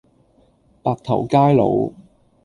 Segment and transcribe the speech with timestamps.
[0.81, 1.93] 白頭偕老